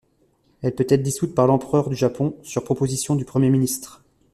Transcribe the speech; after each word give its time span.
Elle 0.63 0.73
peut 0.73 0.87
être 0.89 1.03
dissoute 1.03 1.35
par 1.35 1.45
l'Empereur 1.45 1.87
du 1.91 1.95
Japon, 1.95 2.35
sur 2.41 2.63
proposition 2.63 3.15
du 3.15 3.23
Premier 3.23 3.51
ministre. 3.51 4.01